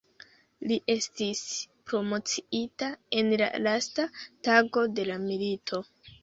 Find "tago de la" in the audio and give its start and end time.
4.49-5.21